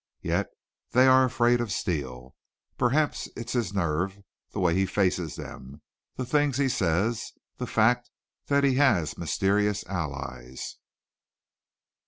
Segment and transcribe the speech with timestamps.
[0.23, 0.49] Yet
[0.93, 2.33] they are afraid of Steele.
[2.75, 4.17] Perhaps it's his nerve,
[4.51, 5.83] the way he faces them,
[6.15, 8.09] the things he says, the fact
[8.47, 10.77] that he has mysterious allies."